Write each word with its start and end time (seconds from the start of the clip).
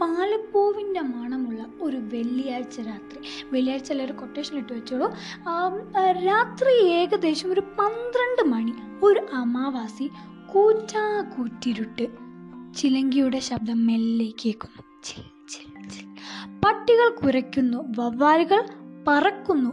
പാലപ്പൂവിന്റെ 0.00 1.00
മണമുള്ള 1.00 1.66
ഒരു 1.80 1.96
വെള്ളിയാഴ്ച 1.96 2.80
രാത്രി. 2.80 3.20
വെള്ളിയാഴ്ച 3.52 3.90
എല്ലാവരും 3.92 4.16
കൊട്ടേഷൻ 4.16 4.58
ഇട്ട് 4.58 4.72
വെച്ചോളൂ. 4.72 5.08
രാത്രി 6.26 6.74
ഏകദേശം 6.86 7.52
ഒരു 7.52 7.60
പന്ത്രണ്ട് 7.60 8.42
മണി. 8.54 8.72
ഒരു 9.02 9.26
അമാവാസി 9.32 10.10
കൂറ്റാ 10.52 11.20
കൂറ്റിരുട്ട് 11.36 12.06
ചിലങ്കിയുടെ 12.76 13.38
ശബ്ദം 13.38 13.86
മെല്ലെ 13.86 14.28
കേൾക്കുന്നു. 14.44 14.82
പട്ടികൾ 16.64 17.08
കുരയ്ക്കുന്നു 17.08 17.78
വവ്വാലുകൾ 17.98 18.68
പറക്കുന്നു. 19.08 19.70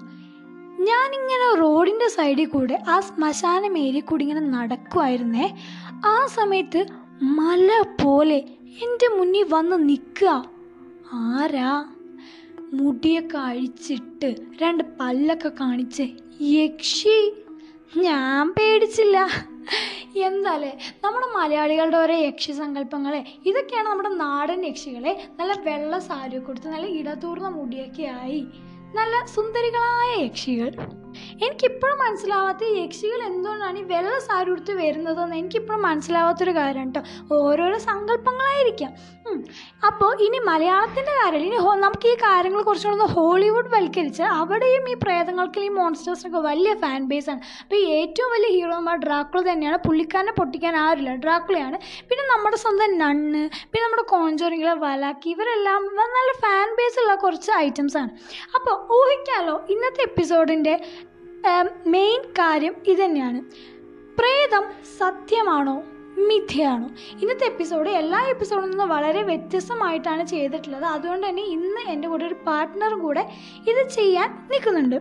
ഞാനിങ്ങനെ 0.80 1.60
റോഡിന്റെ 1.60 2.08
സൈഡിൽ 2.08 2.46
കൂടെ 2.46 2.84
ആ 2.90 3.00
ശ്മശാനം 3.00 3.78
ഏരിയ 3.78 4.00
കൂടി 4.00 4.24
ഇങ്ങനെ 4.25 4.47
നടക്കുമായിരുന്നേ 4.47 5.55
ആ 6.05 6.25
സമയത്ത് 6.25 6.86
മല 7.21 7.83
പോലെ 8.04 8.44
എന്റെ 8.82 9.07
മുന്നിൽ 9.07 9.45
വന്ന് 9.50 9.89
നിൽക്കുക. 9.89 10.45
ആരാ? 11.13 11.86
മുടിയൊക്കെ 12.73 13.37
അഴിച്ചിട്ട് 13.37 14.36
രണ്ട് 14.61 14.83
പല്ലൊക്കെ 14.99 15.49
കാണിച്ച് 15.49 16.04
യക്ഷി 16.41 17.33
ഞാൻ 17.97 18.51
പേടിച്ചില്ല. 18.51 19.27
എന്താല്ലേ 20.15 20.77
നമ്മുടെ 21.04 21.27
മലയാളികളുടെ 21.27 21.97
ഓരോ 21.97 22.13
യക്ഷി 22.13 22.51
സങ്കല്പങ്ങളെ 22.51 23.25
ഇതൊക്കെയാണ് 23.46 23.87
നമ്മുടെ 23.87 24.09
നാടൻ 24.09 24.65
യക്ഷികളെ 24.65 25.27
നല്ല 25.39 25.54
വെള്ള 25.54 25.99
സാരി 25.99 26.37
കൊടുത്ത് 26.37 26.68
നല്ല 26.68 26.85
ഇടതൂർന്ന 26.85 27.47
മുടിയൊക്കെ 27.47 28.04
ആയി. 28.04 28.47
നല്ല 28.96 29.25
സുന്ദരികളായ 29.25 30.24
യക്ഷികൾ. 30.24 31.03
എനിക്കിപ്പോഴും 31.46 31.98
മനസ്സിലാവാത്ത 32.06 32.64
ഈ 32.72 32.73
യക്ഷികൾ 32.81 33.20
എന്തുകൊണ്ടാണ് 33.30 33.80
ഈ 33.81 33.86
വെള്ള 33.94 34.14
സാരി 34.28 34.50
ഉടുത്ത് 34.53 34.73
വരുന്നതെന്ന് 34.81 35.36
എനിക്കിപ്പോഴും 35.42 35.81
മനസ്സിലാവാത്തൊരു 35.89 36.53
കാര്യം 36.59 36.89
കേട്ടോ. 36.95 37.02
ഓരോരോ 37.39 37.78
സങ്കല്പങ്ങളായിരിക്കാം. 37.89 38.94
അപ്പോൾ 39.88 40.11
ഇനി 40.25 40.39
മലയാളത്തിന്റെ 40.50 41.14
കാര്യം 41.20 41.44
ഇനി 41.47 41.58
നമുക്ക് 41.86 42.08
ഈ 42.14 42.16
കാര്യങ്ങൾ 42.23 42.61
കുറച്ചുകൂടെ 42.67 43.08
ഹോളിവുഡ് 43.16 43.72
വൽക്കരിച്ച് 43.75 44.23
അവിടെയും 44.39 44.83
ഈ 44.94 44.95
പ്രേതങ്ങൾക്ക് 45.03 45.59
ഈ 45.67 45.70
മോൺസ്റ്റേഴ്സിനൊക്കെ 45.78 46.42
വലിയ 46.47 46.73
ഫാൻ 46.83 47.02
ബേസാണ് 47.11 47.42
അപ്പോൾ 47.64 47.77
ഈ 47.81 47.86
ഏറ്റവും 48.00 48.30
വലിയ 48.36 48.50
ഹീറോമാർ 48.58 48.98
ഡ്രാക്കുള 49.05 49.42
തന്നെയാണ്. 49.50 49.77
പുള്ളിക്കാരനെ 49.88 50.33
പൊട്ടിക്കാൻ 50.39 50.75
ആരില്ല 50.86 51.14
ഡ്രാക്കുളയാണ്. 51.25 51.80
പിന്നെ 52.09 52.25
നമ്മുടെ 52.33 52.58
സ്വന്തം 52.64 52.98
നണ്ണ് 53.03 53.44
പിന്നെ 53.72 53.83
നമ്മുടെ 53.86 54.05
കോഞ്ചോറിങ്ങിലെ 54.14 54.75
വലാക്കി 54.86 55.30
ഇവരെല്ലാം 55.36 55.81
നല്ല 56.17 56.30
ഫാൻ 56.44 56.70
ബേസ് 56.80 57.00
ഉള്ള 57.03 57.16
കുറച്ച് 57.25 57.52
ഐറ്റംസ് 57.66 57.98
ആണ്. 58.02 58.11
അപ്പോൾ 58.55 58.75
ഊഹിക്കാലോ 59.00 59.55
ഇന്നത്തെ 59.75 60.03
എപ്പിസോഡിന്റെ 60.09 60.75
മെയിൻ 61.88 62.22
കാര്യം 62.22 62.75
ഇതുതന്നെയാണ് 62.88 63.41
പ്രേതം 64.17 64.63
സത്യമാണോ? 64.97 65.83
മിഥ്യയാണോ? 66.17 66.89
ഇന്നത്തെ 67.22 67.45
എപ്പിസോഡ് 67.45 67.89
എല്ലാ 67.89 68.25
എപ്പിസോഡിൽ 68.30 68.69
നിന്നും 68.69 68.89
വളരെ 68.89 69.22
വ്യത്യസ്തമായിട്ടാണ് 69.22 70.27
ചെയ്തിട്ടുള്ളത്. 70.27 70.86
അതുകൊണ്ട് 70.86 71.27
തന്നെ 71.27 71.44
ഇന്ന് 71.44 71.91
എന്റെ 71.91 72.08
കൂടെ 72.08 72.25
ഒരു 72.25 72.36
പാർട്ട്ണറും 72.47 72.99
കൂടെ 72.99 73.30
ഇത് 73.69 73.89
ചെയ്യാൻ 73.89 74.47
നിൽക്കുന്നുണ്ട്. 74.52 74.95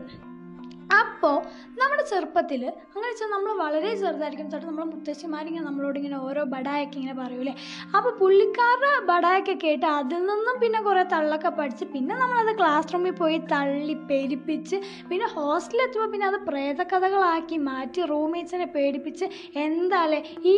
അപ്പോൾ 1.00 1.36
നമ്മുടെ 1.80 2.02
ചെറുപ്പത്തിൽ 2.10 2.62
അങ്ങനെ 2.68 3.06
വെച്ചാൽ 3.10 3.28
നമ്മൾ 3.34 3.50
വളരെ 3.62 3.90
ചെറുതായിരിക്കും. 4.00 4.48
തൊട്ട് 4.52 4.66
നമ്മൾ 4.70 4.84
മുത്തശ്ശിമാരിങ്ങനെ 4.92 5.64
നമ്മളോട് 5.68 5.96
ഇങ്ങനെ 6.00 6.18
ഓരോ 6.28 6.42
ബടായൊക്കെ 6.54 6.96
ഇങ്ങനെ 7.00 7.16
പറയൂലേ? 7.20 7.54
അപ്പോൾ 7.96 8.12
പുള്ളിക്കാരുടെ 8.20 8.90
ബടായൊക്കെ 9.10 9.54
കേട്ട് 9.64 9.86
അതിൽ 9.98 10.20
നിന്നും 10.30 10.56
പിന്നെ 10.62 10.80
കുറേ 10.86 11.04
തള്ളൊക്കെ 11.14 11.50
പഠിച്ച് 11.58 11.86
പിന്നെ 11.94 12.14
നമ്മളത് 12.22 12.52
ക്ലാസ് 12.60 12.92
റൂമിൽ 12.94 13.14
പോയി 13.20 13.38
തള്ളി 13.52 13.96
പേടിപ്പിച്ച് 14.10 14.78
പിന്നെ 15.10 15.28
ഹോസ്റ്റലിൽ 15.36 15.84
എത്തുമ്പോൾ 15.86 16.10
പിന്നെ 16.14 16.26
അത് 16.30 16.38
പ്രേതകഥകളാക്കി 16.48 17.58
മാറ്റി 17.68 18.02
റൂംമേറ്റ്സിനെ 18.12 18.68
പേടിപ്പിച്ച് 18.76 19.28
എന്താല്ലേ 19.64 20.20
ഈ 20.52 20.56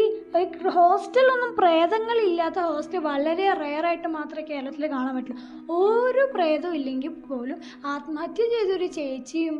ഹോസ്റ്റലൊന്നും 0.78 1.52
പ്രേതങ്ങളില്ലാത്ത 1.60 2.58
ഹോസ്റ്റൽ 2.70 3.02
വളരെ 3.10 3.46
റെയറായിട്ട് 3.62 4.08
മാത്രമേ 4.18 4.46
കേരളത്തിൽ 4.50 4.84
കാണാൻ 4.96 5.14
പറ്റുള്ളൂ. 5.18 5.40
ഓരോ 5.80 6.24
പ്രേതവും 6.34 6.76
ഇല്ലെങ്കിൽ 6.80 7.12
പോലും 7.28 7.58
ആത്മഹത്യ 7.92 8.44
ചെയ്തൊരു 8.54 8.88
ചേച്ചിയും 8.98 9.56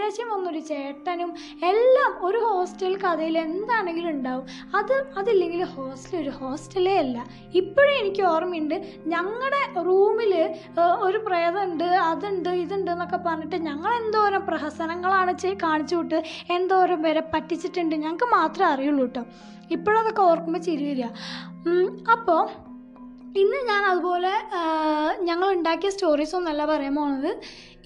പ്രേമനൈരാശ്യം 0.00 0.28
വന്നൊരു 0.32 0.60
ചേട്ടനും 0.68 1.30
എല്ലാം 1.70 2.12
ഒരു 2.26 2.38
ഹോസ്റ്റൽ 2.46 2.92
കഥയിൽ 3.02 3.36
എന്താണെങ്കിലും 3.46 4.10
ഉണ്ടാവും. 4.16 4.44
അത് 4.78 4.94
അതില്ലെങ്കിൽ 5.20 5.62
ഹോസ്റ്റൽ 5.74 6.16
ഒരു 6.22 6.32
ഹോസ്റ്റലേ 6.40 6.94
അല്ല. 7.02 7.16
ഇപ്പോഴും 7.60 7.92
എനിക്ക് 8.02 8.22
ഓർമ്മയുണ്ട് 8.30 8.76
ഞങ്ങളുടെ 9.12 9.60
റൂമിൽ 9.88 10.32
ഒരു 11.08 11.18
പ്രേതമുണ്ട് 11.26 11.86
അതുണ്ട് 12.10 12.50
ഇതുണ്ട് 12.62 12.90
എന്നൊക്കെ 12.94 13.20
പറഞ്ഞിട്ട് 13.26 13.60
ഞങ്ങൾ 13.68 13.90
എന്തോരം 14.02 14.44
പ്രഹസനങ്ങളാണ് 14.48 15.34
കാണിച്ചു 15.66 15.96
വിട്ട് 16.00 16.20
എന്തോരം 16.56 17.02
പേരെ 17.04 17.24
പറ്റിച്ചിട്ടുണ്ട് 17.36 17.96
ഞങ്ങൾക്ക് 18.06 18.28
മാത്രമേ 18.38 18.70
അറിയുള്ളൂ 18.72 19.06
കേട്ടോ. 19.06 19.24
ഇപ്പോഴതൊക്കെ 19.76 20.24
ഓർക്കുമ്പോൾ 20.30 20.64
ചിരി 20.68 20.90
അപ്പോൾ 22.16 22.42
ഇന്ന് 23.40 23.58
ഞാൻ 23.70 23.82
അതുപോലെ 23.92 24.34
ഞങ്ങൾ 25.28 25.48
ഉണ്ടാക്കിയ 25.56 25.90
സ്റ്റോറീസ് 25.94 26.34
ഒന്നല്ല 26.38 26.62
പറയാൻ 26.70 26.94
പോണത്. 26.98 27.32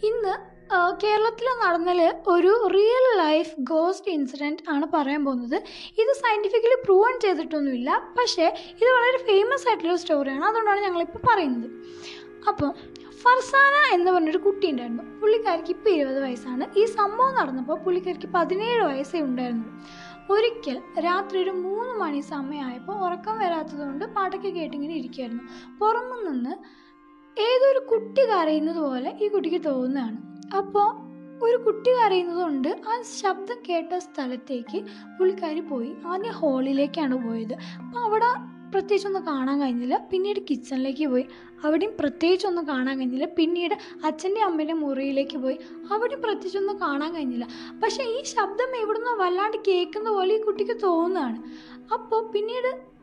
ഇന്ന് 0.09 0.35
കേരളത്തിൽ 0.73 1.47
നടന്നതിൽ 1.65 2.13
ഒരു 2.29 2.69
റിയൽ 2.69 3.19
ലൈഫ് 3.19 3.61
ഗോസ്റ്റ് 3.61 4.11
ഇൻസിഡന്റ് 4.11 4.71
ആണ് 4.71 4.87
പറയാൻ 4.95 5.25
പോകുന്നത്. 5.25 5.63
ഇത് 6.03 6.13
സയന്റിഫിക്കലി 6.13 6.83
പ്രൂവൺ 6.85 7.21
ചെയ്തിട്ടൊന്നുമില്ല. 7.21 8.15
പക്ഷേ 8.19 8.47
ഇത് 8.83 8.91
വളരെ 8.97 9.19
ഫേമസ് 9.19 9.69
ആയിട്ടുള്ള 9.69 9.97
സ്റ്റോറിയാണ് 9.97 10.45
അതുകൊണ്ടാണ് 10.45 10.81
ഞങ്ങളിപ്പോൾ 10.81 11.19
പറയുന്നത്. 11.29 11.71
അപ്പോൾ 12.49 12.75
ഫർസാന 13.23 13.95
എന്ന് 13.95 14.13
പറഞ്ഞൊരു 14.13 14.39
കുട്ടി 14.39 14.71
ഉണ്ടായിരുന്നു. 14.71 15.03
പുള്ളിക്കാരിക്ക് 15.21 15.71
ഇപ്പോൾ 15.71 15.91
ഇരുപത് 15.91 16.23
വയസ്സാണ്. 16.23 16.79
ഈ 16.79 16.85
സംഭവം 16.85 17.35
നടന്നപ്പോൾ 17.35 17.79
പുള്ളിക്കാരിക്ക് 17.79 18.27
പതിനേഴ് 18.35 18.83
വയസ്സേ 18.83 19.21
ഉണ്ടായിരുന്നു. 19.21 19.65
ഒരിക്കൽ 20.31 20.83
രാത്രി 20.99 21.43
ഒരു 21.43 21.51
മൂന്ന് 21.51 21.95
മണി 21.95 22.21
സമയമായപ്പോൾ 22.21 22.93
ഉറക്കം 22.93 23.39
വരാത്തതുകൊണ്ട് 23.39 24.05
പാട്ടൊക്കെ 24.05 24.49
കേട്ടിങ്ങനെ 24.49 24.95
ഇരിക്കുമായിരുന്നു 24.95 25.43
പുറമു 25.79 26.31
നിന്ന് 26.31 26.85
ഏതൊരു 27.41 27.79
കുട്ടി 27.79 28.23
കരയുന്നത് 28.23 28.77
പോലെ 28.77 29.17
ഈ 29.21 29.29
കുട്ടിക്ക് 29.29 29.65
തോന്നുകയാണ്. 29.65 30.34
അപ്പോൾ 30.57 30.89
ഒരു 31.45 31.57
കുട്ടി 31.57 31.91
കരയുന്നതുകൊണ്ട് 31.91 32.69
ആ 32.69 33.03
ശബ്ദം 33.03 33.57
കേട്ട 33.69 33.99
സ്ഥലത്തേക്ക് 33.99 34.85
പുള്ളിക്കാരി 35.19 35.61
പോയി. 35.61 35.95
ആദ്യം 36.07 36.33
ഹോളിലേക്കാണ് 36.33 37.29
പോയത്. 37.29 37.55
അപ്പോൾ 37.55 37.99
അവിടെ 37.99 38.27
പ്രത്യേകിച്ചൊന്നും 38.71 39.27
കാണാൻ 39.27 39.61
കഴിഞ്ഞില്ല. 39.61 40.09
പിന്നീട് 40.13 40.41
കിച്ചണിലേക്ക് 40.51 41.07
പോയി. 41.07 41.27
അവിടെയും 41.65 41.93
പ്രത്യേകിച്ചൊന്നും 42.01 42.69
കാണാൻ 42.69 42.99
കഴിഞ്ഞില്ല. 42.99 43.27
പിന്നീട് 43.39 43.75
അച്ഛന്റെ 44.05 44.41
അമ്മേന്റെ 44.41 44.75
മുറിയിലേക്ക് 44.75 45.39
പോയി. 45.39 45.59
അവിടെയും 45.93 46.23
പ്രത്യേകിച്ചൊന്നും 46.23 46.81
കാണാൻ 46.81 47.15
കഴിഞ്ഞില്ല. 47.15 47.49
പക്ഷേ 47.83 48.05
ഈ 48.05 48.23
ശബ്ദം 48.23 48.77
എവിടുന്നോ 48.77 49.17
വല്ലാണ്ട് 49.17 49.57
കേൾക്കുന്ന 49.69 50.11
പോലെ 50.11 50.35
ഈ 50.35 50.41
കുട്ടിക്ക് 50.41 50.81
തോന്നുകയാണ്. 50.83 51.43
അപ്പോൾ 51.93 52.31
പിന്നീട് 52.31 52.95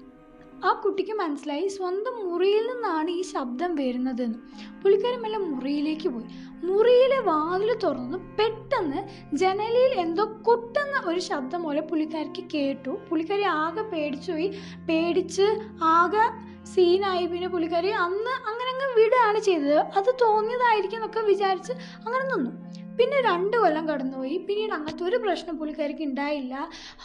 ആ 0.65 0.73
കുട്ടിക്ക് 0.73 1.11
മനസ്സിലായി 1.11 1.67
സ്വന്തം 1.67 2.29
മുറിയിൽ 2.29 2.67
നിന്നാണ് 2.73 3.09
ഈ 3.09 3.21
ശബ്ദം 3.21 3.75
വരുന്നതെന്ന്. 3.75 4.39
പുള്ളിക്കാരി 4.83 5.15
മെല്ലെ 5.15 5.39
മുറിയിലേക്ക് 5.39 6.09
പോയി. 6.09 6.25
മുറിയിലെ 6.63 7.19
വാതിൽ 7.19 7.69
തുറന്നു 7.83 8.17
പെട്ടെന്ന് 8.39 8.99
ജനലിൽ 9.35 9.93
എന്തോ 9.99 10.25
കൊട്ടുന്ന 10.41 11.01
ഒരു 11.05 11.19
ശബ്ദം 11.19 11.63
പോലെ 11.63 11.81
പുള്ളിക്കാരിക്ക് 11.81 12.43
കേട്ടു. 12.53 12.89
പുള്ളിക്കാരി 13.09 13.41
ആകെ 13.41 13.81
പേടിച്ചുപോയി 13.81 14.49
പേടിച്ച് 14.89 15.47
ആകെ 15.81 16.25
സീനായി. 16.65 17.25
പിന്നെ 17.25 17.47
പുള്ളിക്കാരി 17.47 17.87
അന്ന് 17.87 18.33
അങ്ങനെ 18.49 18.69
അങ്ങ് 18.73 18.87
വിടുകയാണ് 18.97 19.39
ചെയ്തത്. 19.39 19.77
അത് 19.79 20.15
തോന്നിയതായിരിക്കും 20.21 20.97
എന്നൊക്കെ 20.97 21.19
വിചാരിച്ച് 21.19 21.73
അങ്ങനെ 22.05 22.23
നിന്നു. 22.35 22.51
പിന്നെ 23.01 23.19
രണ്ട് 23.29 23.55
കൊല്ലം 23.61 23.85
കടന്നുപോയി. 23.89 24.35
പിന്നീട് 24.47 24.73
അങ്ങനത്തെ 24.77 25.03
ഒരു 25.09 25.17
പ്രശ്നം 25.25 25.55
പുള്ളിക്കാരിക്ക് 25.59 26.03
ഉണ്ടായില്ല 26.09 26.55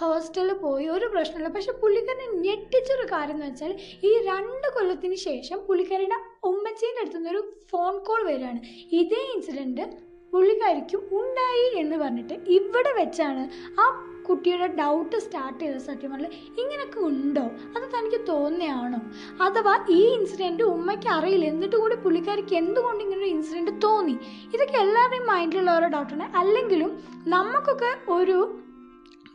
ഹോസ്റ്റലിൽ 0.01 0.53
പോയി 0.65 0.87
ഒരു 0.97 1.07
പ്രശ്നമില്ല. 1.15 1.51
പക്ഷെ 1.55 1.73
പുള്ളിക്കാരനെ 1.83 2.27
ഞെട്ടിച്ചൊരു 2.47 3.07
കാര്യം 3.12 3.37
എന്ന് 3.39 3.47
വെച്ചാൽ 3.51 3.73
ഈ 4.09 4.12
രണ്ട് 4.31 4.67
കൊല്ലത്തിന് 4.75 5.19
ശേഷം 5.29 5.61
പുള്ളിക്കാരിയുടെ 5.69 6.19
ഉമ്മച്ചീന്റെ 6.51 7.03
അടുത്തു 7.05 7.21
നിന്നൊരു 7.21 7.43
ഫോൺ 7.71 7.95
കോൾ 8.09 8.21
വരികയാണ്. 8.31 8.61
ഇതേ 9.01 9.23
ഇൻസിഡന്റ് 9.34 9.87
പുള്ളിക്കാരിക്കും 10.33 11.03
ഉണ്ടായി 11.21 11.67
എന്ന് 11.83 11.97
പറഞ്ഞിട്ട് 11.97 12.37
ഇവിടെ 12.59 12.93
വെച്ചാണ് 13.01 13.43
ആ 13.83 13.87
കുട്ടിയുടെ 14.28 14.67
ഡൗട്ട് 14.67 15.17
സ്റ്റാർട്ട് 15.17 15.61
ചെയ്ത 15.65 15.77
സത്യം 15.77 16.13
പറഞ്ഞാൽ 16.13 16.33
ഇങ്ങനെയൊക്കെ 16.61 17.01
ഉണ്ടോ? 17.01 17.45
അത് 17.77 17.84
തനിക്ക് 17.95 18.21
തോന്നിയാണോ? 18.28 19.01
അഥവാ 19.43 19.87
ഈ 19.89 20.01
ഇൻസിഡന്റ് 20.15 20.63
ഉമ്മയ്ക്ക് 20.63 21.09
അറിയില്ല. 21.09 21.45
എന്നിട്ട് 21.45 21.77
കൂടി 21.77 21.95
പുള്ളിക്കാരിക്ക് 21.95 22.55
എന്തുകൊണ്ട് 22.55 23.05
ഇങ്ങനൊരു 23.05 23.25
ഇൻസിഡന്റ് 23.25 23.83
തോന്നി? 23.83 24.19
ഇതൊക്കെ 24.55 24.78
എല്ലാവരുടെയും 24.78 25.27
മൈൻഡിലുള്ള 25.27 25.71
ഓരോ 25.71 25.89
ഡൗട്ടാണ് 25.89 26.37
അല്ലെങ്കിലും 26.37 27.03
നമുക്കൊക്കെ 27.28 28.13
ഒരു 28.13 28.39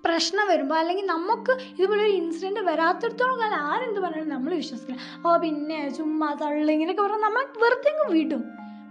പ്രശ്നം 0.06 0.48
വരുമ്പോൾ 0.48 0.76
അല്ലെങ്കിൽ 0.76 1.06
നമുക്ക് 1.06 1.54
ഇതുപോലെ 1.80 2.02
ഒരു 2.04 2.12
ഇൻസിഡന്റ് 2.12 2.60
വരാത്തിടത്തോളം 2.60 3.40
കാലം 3.40 3.60
ആരെന്ത് 3.72 4.00
പറഞ്ഞാലും 4.00 4.30
നമ്മൾ 4.30 4.54
വിശ്വസിക്കില്ല. 4.54 5.02
ഓ 5.26 5.38
പിന്നെ 5.38 5.90
ചുമ്മാ 5.90 6.34
തള്ളി 6.34 6.74
ഇങ്ങനെയൊക്കെ 6.74 7.04
പറഞ്ഞാൽ 7.04 7.20
നമ്മൾ 7.20 7.44
വെറുതെ 7.64 7.90
അങ്ങ് 7.90 8.08
വിടും. 8.16 8.44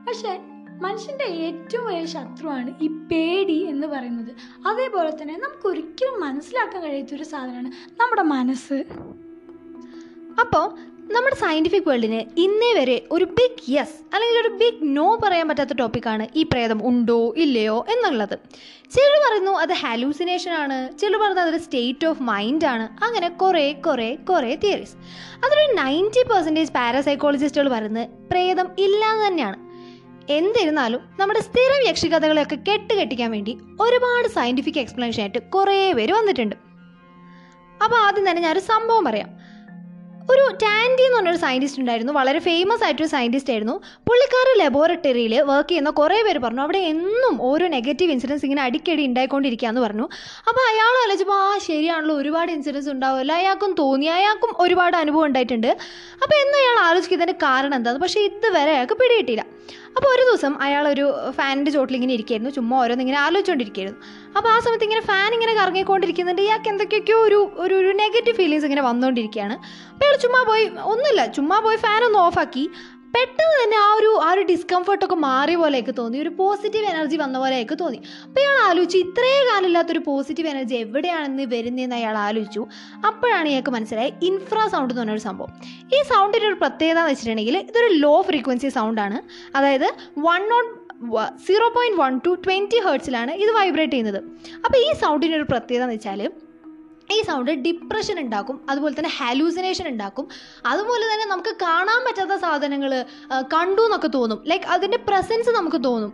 പക്ഷേ 0.08 0.32
മനുഷ്യന്റെ 0.80 1.24
ഏറ്റവും 1.24 1.86
വലിയ 1.86 2.06
ശത്രുവാണ് 2.06 2.74
ഈ 2.82 2.88
പേടി 2.88 3.58
എന്ന് 3.64 3.86
പറയുന്നത്. 3.86 4.34
അതേപോലെ 4.66 5.10
തന്നെ 5.10 5.34
നമുക്ക് 5.36 5.68
ഒരിക്കലും 5.68 6.20
മനസ്സിലാക്കാൻ 6.20 6.82
കഴിയാത്തൊരു 6.82 7.24
സാധനമാണ് 7.24 8.00
നമ്മുടെ 8.00 8.22
മനസ്സ്. 8.22 8.84
അപ്പോൾ 10.40 10.90
നമ്മുടെ 11.12 11.36
സയന്റിഫിക് 11.36 11.88
വേൾഡിന് 11.88 12.40
ഇന്നേ 12.40 12.72
വരെ 12.72 13.06
ഒരു 13.12 13.24
ബിഗ് 13.24 13.70
യെസ് 13.70 14.14
അല്ലെങ്കിൽ 14.14 14.40
ഒരു 14.40 14.48
ബിഗ് 14.48 14.96
നോ 14.96 15.18
പറയാൻ 15.24 15.48
പറ്റാത്ത 15.48 15.72
ടോപ്പിക്കാണ് 15.72 16.28
ഈ 16.36 16.42
പ്രേതം 16.42 16.88
ഉണ്ടോ 16.88 17.34
ഇല്ലയോ 17.36 17.84
എന്നുള്ളത്. 17.88 18.38
ചിലർ 18.90 19.28
പറയുന്നു 19.28 19.50
അത് 19.50 19.72
ഹാലൂസിനേഷൻ 19.72 20.52
ആണ്. 20.52 20.98
ചിലർ 20.98 21.18
പറയുന്നു 21.20 21.42
അതൊരു 21.42 21.58
സ്റ്റേറ്റ് 21.58 22.06
ഓഫ് 22.06 22.22
മൈൻഡ് 22.22 22.64
ആണ്. 22.64 23.04
അങ്ങനെ 23.04 23.28
കുറേ 23.28 23.72
കുറേ 23.72 24.14
കുറേ 24.14 24.54
തിയറീസ് 24.54 24.96
അതൊരു 25.44 25.72
നയന്റി 25.72 26.22
പെർസെന്റേജ് 26.28 26.72
പാരാസൈക്കോളജിസ്റ്റുകൾ 26.72 27.68
പറയുന്നത് 27.68 28.08
പ്രേതം 28.30 28.68
ഇല്ല 28.78 29.26
തന്നെയാണ്. 29.26 29.69
എന്നിരുന്നാലും 30.30 31.00
നമ്മുടെ 31.20 31.40
സ്ഥിരം 31.40 31.88
യക്ഷികഥകളെയൊക്കെ 31.88 32.58
കെട്ടുകെട്ടിക്കാൻ 32.68 33.30
വേണ്ടി 33.30 33.58
ഒരുപാട് 33.80 34.28
സയന്റിഫിക് 34.28 34.78
എക്സ്പ്ലനേഷൻ 34.78 35.20
ആയിട്ട് 35.20 35.38
കുറേ 35.38 35.92
പേര് 35.92 36.12
വന്നിട്ടുണ്ട്. 36.12 36.56
അപ്പോൾ 37.84 37.96
ആദ്യം 37.96 38.30
തന്നെ 38.30 38.42
ഞാനൊരു 38.42 38.58
സംഭവം 38.58 39.04
പറയാം. 39.04 39.40
ഒരു 40.30 40.56
ടാൻഡി 40.62 41.02
എന്ന് 41.02 41.16
പറഞ്ഞൊരു 41.16 41.36
സയന്റിസ്റ്റ് 41.36 41.80
ഉണ്ടായിരുന്നു. 41.80 42.12
വളരെ 42.12 42.38
ഫേമസ് 42.38 42.84
ആയിട്ടൊരു 42.84 43.08
സയന്റിസ്റ്റ് 43.08 43.50
ആയിരുന്നു. 43.50 43.80
പുള്ളിക്കാർ 44.08 44.58
ലബോറട്ടറിയിൽ 44.58 45.40
വർക്ക് 45.40 45.70
ചെയ്യുന്ന 45.70 45.90
കുറേ 45.90 46.22
പേര് 46.22 46.38
പറഞ്ഞു 46.38 46.62
അവിടെ 46.62 46.78
എന്നും 46.78 47.42
ഓരോ 47.42 47.66
നെഗറ്റീവ് 47.66 48.12
ഇൻസിഡൻസ് 48.12 48.44
ഇങ്ങനെ 48.44 48.62
അടിക്കടി 48.62 49.06
ഉണ്ടായിക്കൊണ്ടിരിക്കുകയെന്ന് 49.06 49.80
പറഞ്ഞു. 49.80 50.08
അപ്പോൾ 50.48 50.60
അയാൾ 50.70 51.04
ആലോചിച്ചപ്പോൾ 51.04 51.34
ആ 51.34 51.58
ശരിയാണല്ലോ 51.58 52.16
ഒരുപാട് 52.16 52.52
ഇൻസിഡൻസ് 52.52 52.88
ഉണ്ടാവുമല്ലോ. 52.88 53.34
അയാൾക്കും 53.34 53.74
തോന്നി. 53.78 54.06
അയാൾക്കും 54.06 54.52
ഒരുപാട് 54.58 54.96
അനുഭവം 54.96 55.24
ഉണ്ടായിട്ടുണ്ട്. 55.24 55.76
അപ്പോൾ 56.22 56.34
എന്ന് 56.34 56.58
അയാൾ 56.58 56.78
ആലോചിക്കുന്നതിന്റെ 56.88 57.46
കാരണം 57.46 57.74
എന്താണ് 57.74 57.98
പക്ഷേ 57.98 58.20
ഇതുവരെ 58.20 58.70
അയാൾക്ക് 58.70 58.92
പിടികിട്ടിയില്ല. 58.92 59.46
അപ്പോൾ 59.96 60.10
ഒരു 60.14 60.22
ദിവസം 60.28 60.52
അയാൾ 60.62 60.84
ഒരു 60.88 61.04
ഫാനിന്റെ 61.30 61.70
ചോട്ടിൽ 61.70 61.94
ഇങ്ങനെ 61.98 62.14
ഇരിക്കുകയായിരുന്നു 62.16 62.52
ചുമ്മാ 62.58 62.76
ഓരോന്നിങ്ങനെ 62.82 63.18
ആലോചിച്ചുകൊണ്ടിരിക്കുകയായിരുന്നു 63.18 64.00
അപ്പോൾ 64.36 64.50
ആ 64.54 64.58
സമയത്ത് 64.64 64.86
ഇങ്ങനെ 64.88 65.02
ഫാൻ 65.10 65.30
ഇങ്ങനെ 65.36 65.54
കറങ്ങിക്കൊണ്ടിരിക്കുന്നുണ്ട്. 65.54 66.42
ഇയാൾക്ക് 66.42 66.68
എന്തൊക്കെയൊക്കെയോ 66.68 67.18
ഒരു 67.28 67.38
ഒരു 67.64 67.74
ഒരു 67.74 67.90
നെഗറ്റീവ് 68.02 68.36
ഫീലിങ്സ് 68.36 68.66
ഇങ്ങനെ 68.68 68.84
വന്നുകൊണ്ടിരിക്കുകയാണ് 68.88 69.56
അപ്പോൾ 69.92 70.06
അയാൾ 70.08 70.16
ചുമ്മാ 70.24 70.42
പോയി 70.50 70.64
ഒന്നുമില്ല. 70.92 71.26
ചുമ്മാ 71.38 71.58
പോയി 71.60 71.76
ഫാൻ 71.86 72.00
ഒന്ന് 72.08 72.18
ഓഫാക്കി 72.26 72.64
പെട്ടെന്ന് 73.14 73.64
തന്നെ 73.64 73.76
ആ 73.76 73.94
ഒരു 73.94 74.20
ആ 74.24 74.32
ഒരു 74.32 74.42
ഡിസ്കംഫർട്ടൊക്കെ 74.42 75.14
മാറിയ 75.14 75.56
പോലെയൊക്കെ 75.56 75.92
തോന്നി. 75.98 76.18
ഒരു 76.18 76.28
പോസിറ്റീവ് 76.28 76.86
എനർജി 76.86 77.16
വന്ന 77.16 77.38
പോലെയൊക്കെ 77.38 77.74
തോന്നി. 77.74 78.02
അപ്പോൾ 78.24 78.40
ഇയാൾ 78.40 78.68
ആലോചിച്ചു 78.68 78.98
ഇത്രേ 78.98 79.46
കാലമില്ലാത്തൊരു 79.50 79.98
പോസിറ്റീവ് 79.98 80.48
എനർജി 80.48 80.74
എവിടെയാണെന്ന് 80.74 81.42
വരുന്നതെന്ന് 81.42 81.96
അയാൾ 81.96 82.18
ആലോചിച്ചു. 82.18 82.66
അപ്പോഴാണ് 83.06 83.48
ഇയാൾക്ക് 83.48 83.70
മനസ്സിലായി 83.70 84.12
ഇൻഫ്രാ 84.22 84.68
സൗണ്ട് 84.68 84.92
എന്ന് 84.92 85.02
പറഞ്ഞൊരു 85.02 85.20
സംഭവം. 85.20 85.52
ഈ 85.96 86.02
സൗണ്ടിന്റെ 86.02 86.48
ഒരു 86.48 86.54
പ്രത്യേകത 86.54 86.98
എന്ന് 86.98 87.10
വെച്ചിട്ടുണ്ടെങ്കിൽ 87.10 87.58
ഇതൊരു 87.58 87.92
ലോ 87.94 88.22
ഫ്രീക്വൻസി 88.22 88.68
സൗണ്ട് 88.68 89.00
ആണ്. 89.00 89.20
അതായത് 89.56 89.88
one 90.18 90.48
naught 90.48 90.80
zero 91.46 91.68
point 91.68 92.00
one 92.00 92.20
to 92.26 92.34
twenty 92.34 92.80
ഹേർട്സിലാണ് 92.86 93.30
ഇത് 93.30 93.50
വൈബ്രേറ്റ് 93.50 93.92
ചെയ്യുന്നത്. 93.92 94.24
അപ്പോൾ 94.64 94.78
ഈ 94.78 94.92
സൗണ്ടിന്റെ 94.92 95.36
ഒരു 95.36 95.46
പ്രത്യേകത 95.50 95.82
എന്ന് 95.82 95.94
വെച്ചാൽ 95.94 96.32
ഈ 97.12 97.22
സൗണ്ട് 97.22 97.50
ഡിപ്രഷൻ 97.66 98.20
ഉണ്ടാക്കും 98.20 98.56
അതുപോലെ 98.70 98.94
തന്നെ 98.98 99.12
ഹാലൂസിനേഷൻ 99.18 99.88
ഉണ്ടാക്കും 99.88 100.26
അതുപോലെ 100.66 101.04
തന്നെ 101.12 101.26
നമുക്ക് 101.26 101.54
കാണാൻ 101.62 102.00
പറ്റാത്ത 102.06 102.40
സാധനങ്ങൾ 102.40 102.92
കണ്ടു 103.54 103.82
എന്നൊക്കെ 103.82 104.08
തോന്നും. 104.08 104.40
ലൈക്ക് 104.46 104.64
അതിന്റെ 104.76 105.00
പ്രസൻസ് 105.08 105.50
നമുക്ക് 105.50 105.80
തോന്നും. 105.84 106.12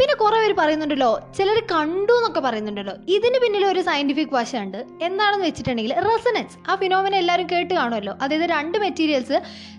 പിന്നെ 0.00 0.14
കുറേ 0.14 0.36
പേര് 0.40 0.54
പറയുന്നുണ്ടല്ലോ 0.58 1.08
ചിലർ 1.36 1.58
കണ്ടു 1.72 2.12
എന്നൊക്കെ 2.12 2.40
പറയുന്നുണ്ടല്ലോ. 2.40 2.94
ഇതിന് 3.08 3.38
പിന്നിൽ 3.44 3.64
ഒരു 3.66 3.80
സയന്റിഫിക് 3.80 4.34
വശമുണ്ട്. 4.34 4.78
എന്താണെന്ന് 5.02 5.46
വെച്ചിട്ടുണ്ടെങ്കിൽ 5.46 5.94
റെസനൻസ് 6.08 6.56
ആ 6.70 6.74
ഫിനോമിന 6.82 7.14
എല്ലാവരും 7.14 7.46
കേട്ട് 7.52 7.72
കാണുമല്ലോ. 7.74 8.14
അതായത് 8.22 8.46
രണ്ട് 8.50 8.78
മെറ്റീരിയൽസ് 8.78 9.38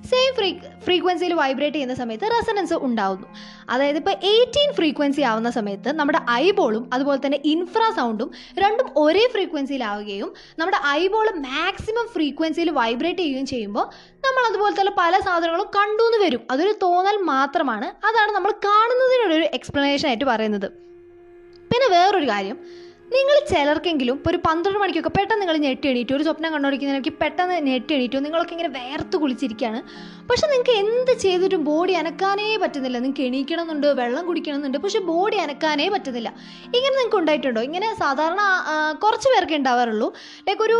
സെയിം 0.09 0.31
ഫ്രീ 0.38 0.50
ഫ്രീക്വൻസിയിൽ 0.79 1.33
വൈബ്രേറ്റ് 1.33 1.75
ചെയ്യുന്ന 1.75 1.95
സമയത്ത് 1.95 2.23
റെസനൻസ് 2.23 2.73
ഉണ്ടാവുന്നു. 2.73 3.27
അതായത് 3.69 3.97
ഇപ്പോൾ 3.97 4.15
എയ്റ്റീൻ 4.23 4.73
ഫ്രീക്വൻസി 4.73 5.21
ആവുന്ന 5.21 5.50
സമയത്ത് 5.50 5.91
നമ്മുടെ 5.91 6.19
ഐബോളും 6.29 6.89
അതുപോലെ 6.94 7.19
തന്നെ 7.25 7.39
ഇൻഫ്രാ 7.45 7.94
സൗണ്ടും 7.97 8.31
രണ്ടും 8.59 8.89
ഒരേ 8.97 9.27
ഫ്രീക്വൻസിയിലാവുകയും 9.31 10.33
നമ്മുടെ 10.59 10.79
ഐബോൾ 10.88 11.29
മാക്സിമം 11.35 12.07
ഫ്രീക്വൻസിയിൽ 12.13 12.69
വൈബ്രേറ്റ് 12.69 13.19
ചെയ്യുകയും 13.19 13.45
ചെയ്യുമ്പോൾ 13.45 13.85
നമ്മൾ 14.25 14.50
അതുപോലെ 14.50 14.79
തന്നെ 14.79 14.94
പല 14.97 15.19
സാധനങ്ങളും 15.19 15.67
കണ്ടു 15.75 16.03
എന്ന് 16.03 16.25
വരും. 16.25 16.41
അതൊരു 16.51 16.73
തോന്നൽ 16.83 17.17
മാത്രമാണ്. 17.17 17.85
അതാണ് 17.85 18.31
നമ്മൾ 18.31 18.51
കാണുന്നതിനൊരു 18.51 19.44
എക്സ്പ്ലനേഷൻ 19.53 20.07
ആയിട്ട് 20.07 20.25
പറയുന്നത്. 20.25 20.71
പിന്നെ 21.71 21.88
വേറൊരു 21.89 22.29
കാര്യം. 22.29 22.59
നിങ്ങൾ 23.15 23.35
ചിലർക്കെങ്കിലും 23.51 24.15
ഇപ്പോൾ 24.17 24.31
ഒരു 24.31 24.39
പന്ത്രണ്ട് 24.47 24.79
മണിക്കൊക്കെ 24.81 25.11
പെട്ടെന്ന് 25.17 25.41
നിങ്ങൾ 25.44 25.57
ഞെട്ടി 25.65 25.88
എണീറ്റു. 25.91 26.13
ഒരു 26.17 26.23
സ്വപ്നം 26.27 26.50
കണ്ടുപിടിക്കുന്നതിനൊക്കെ 26.56 27.13
പെട്ടെന്ന് 27.21 27.56
ഞെട്ടി 27.67 27.91
എണീറ്റു. 27.95 28.17
നിങ്ങളൊക്കെ 28.25 28.53
ഇങ്ങനെ 28.56 28.71
വേർത്ത് 28.79 29.17
കുളിച്ചിരിക്കുകയാണ് 29.21 29.79
പക്ഷെ 30.29 30.45
നിങ്ങൾക്ക് 30.51 30.73
എന്ത് 30.81 31.13
ചെയ്തിട്ടും 31.23 31.61
ബോഡി 31.69 31.94
അനക്കാനേ 32.01 32.47
പറ്റുന്നില്ല. 32.63 32.97
നിങ്ങൾക്ക് 33.03 33.25
എണീക്കണമെന്നുണ്ട്? 33.29 33.88
വെള്ളം 34.01 34.23
കുടിക്കണമെന്നുണ്ട്? 34.29 34.79
പക്ഷെ 34.85 35.00
ബോഡി 35.11 35.38
അനക്കാനേ 35.45 35.88
പറ്റുന്നില്ല. 35.95 36.31
ഇങ്ങനെ 36.77 36.94
നിങ്ങൾക്ക് 36.97 37.19
ഉണ്ടായിട്ടുണ്ടോ? 37.21 37.61
ഇങ്ങനെ 37.69 37.89
സാധാരണ 38.03 38.41
കുറച്ച് 39.06 39.29
പേർക്ക് 39.35 39.57
ഉണ്ടാവാറുള്ളൂ. 39.61 40.09
ലൈക്ക് 40.47 40.65
ഒരു 40.67 40.79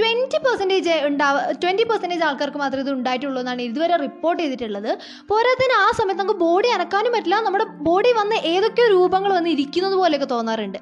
ട്വന്റി 0.00 0.38
പെർസെന്റേജ് 0.44 0.94
ഉണ്ടാവ 1.08 1.38
ട്വന്റി 1.62 1.84
പെർസെന്റേജ് 1.88 2.24
ആൾക്കാർക്ക് 2.26 2.58
മാത്രമേ 2.62 2.84
ഇത് 2.84 2.90
ഉണ്ടായിട്ടുള്ളൂ 2.98 3.40
എന്നാണ് 3.42 3.62
ഇതുവരെ 3.68 3.96
റിപ്പോർട്ട് 4.04 4.40
ചെയ്തിട്ടുള്ളത്. 4.42 4.90
പോരാത്തതിന് 5.30 5.76
ആ 5.84 5.88
സമയത്ത് 5.98 6.20
നമുക്ക് 6.22 6.40
ബോഡി 6.44 6.68
അനക്കാനും 6.76 7.12
പറ്റില്ല. 7.16 7.38
നമ്മുടെ 7.46 7.66
ബോഡി 7.88 8.12
വന്ന് 8.20 8.36
ഏതൊക്കെ 8.52 8.84
രൂപങ്ങൾ 8.94 9.32
വന്ന് 9.38 9.50
ഇരിക്കുന്നത് 9.56 9.96
പോലെയൊക്കെ 10.02 10.28
തോന്നാറുണ്ട്. 10.34 10.78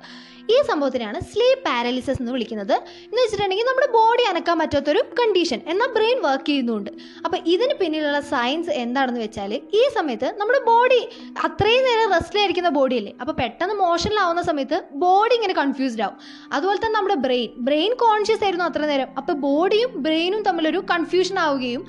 ഈ 0.55 0.56
സംഭവത്തിനാണ് 0.69 1.19
സ്ലീപ്പ് 1.31 1.65
പാരലിസിസ് 1.67 2.21
എന്ന് 2.23 2.33
വിളിക്കുന്നത്. 2.37 2.75
എന്ന് 3.09 3.21
വെച്ചിട്ടുണ്ടെങ്കിൽ 3.23 3.67
നമ്മുടെ 3.71 3.89
ബോഡി 3.97 4.25
അനക്കാൻ 4.31 4.56
പറ്റാത്തൊരു 4.62 5.00
കണ്ടീഷൻ 5.21 5.61
എന്നാൽ 5.73 5.91
ബ്രെയിൻ 5.97 6.19
വർക്ക് 6.27 6.49
ചെയ്യുന്നുണ്ട്. 6.50 6.91
അപ്പോൾ 7.25 7.39
ഇതിന് 7.55 7.75
പിന്നിലുള്ള 7.81 8.21
സയൻസ് 8.33 8.73
എന്താണെന്ന് 8.85 9.23
വെച്ചാൽ 9.25 9.53
ഈ 9.81 9.83
സമയത്ത് 9.97 10.31
നമ്മുടെ 10.41 10.61
ബോഡി 10.71 11.00
അത്രയും 11.49 11.85
നേരം 11.89 12.09
റെസ്റ്റിലായിരിക്കുന്ന 12.17 12.73
ബോഡിയല്ലേ 12.79 13.15
അപ്പോൾ 13.23 13.37
പെട്ടെന്ന് 13.43 13.77
മോഷനിലാവുന്ന 13.85 14.45
സമയത്ത് 14.50 14.81
ബോഡി 15.05 15.35
ഇങ്ങനെ 15.39 15.56
കൺഫ്യൂസ്ഡ് 15.62 16.05
ആവും. 16.06 16.19
അതുപോലെ 16.56 16.79
തന്നെ 16.85 16.97
നമ്മുടെ 16.99 17.19
ബ്രെയിൻ 17.27 17.50
ബ്രെയിൻ 17.69 17.93
കോൺഷ്യസ് 18.05 18.43
ആയിരുന്നു 18.45 18.67
അത്ര 18.71 18.83
നേരം. 18.93 19.09
അപ്പോൾ 19.21 19.37
ബോഡിയും 19.47 19.91
ബ്രെയിനും 20.06 20.43
തമ്മിലൊരു 20.49 20.83
കൺഫ്യൂഷൻ 20.93 21.39
ആവുകയും 21.47 21.85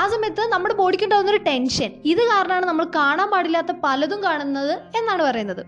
ആ 0.00 0.02
സമയത്ത് 0.14 0.44
നമ്മുടെ 0.54 0.74
ബോഡിക്ക് 0.82 1.06
ഉണ്ടാകുന്ന 1.08 1.32
ഒരു 1.36 1.42
ടെൻഷൻ 1.50 1.90
ഇത് 2.12 2.22
കാരണമാണ് 2.32 2.66
നമ്മൾ 2.70 2.86
കാണാൻ 2.98 3.30
പാടില്ലാത്ത 3.34 3.74
പലതും 3.86 4.20
കാണുന്നത് 4.28 4.74
എന്നാണ് 5.00 5.22
പറയുന്നത്. 5.30 5.64